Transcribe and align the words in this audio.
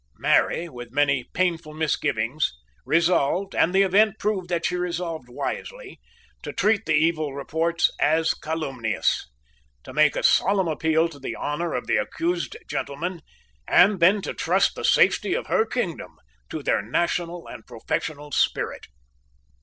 Mary, 0.17 0.67
with 0.67 0.89
many 0.91 1.25
painful 1.25 1.75
misgivings, 1.75 2.53
resolved, 2.87 3.53
and 3.53 3.71
the 3.71 3.83
event 3.83 4.17
proved 4.17 4.49
that 4.49 4.65
she 4.65 4.75
resolved 4.75 5.29
wisely, 5.29 5.99
to 6.41 6.51
treat 6.51 6.87
the 6.87 6.95
evil 6.95 7.35
reports 7.35 7.87
as 7.99 8.33
calumnious, 8.33 9.27
to 9.83 9.93
make 9.93 10.15
a 10.15 10.23
solemn 10.23 10.67
appeal 10.67 11.07
to 11.07 11.19
the 11.19 11.35
honour 11.35 11.75
of 11.75 11.85
the 11.85 11.97
accused 11.97 12.57
gentlemen, 12.67 13.21
and 13.67 13.99
then 13.99 14.23
to 14.23 14.33
trust 14.33 14.73
the 14.73 14.83
safety 14.83 15.35
of 15.35 15.45
her 15.45 15.67
kingdom 15.67 16.15
to 16.49 16.63
their 16.63 16.81
national 16.81 17.45
and 17.47 17.67
professional 17.67 18.31
spirit. 18.31 18.87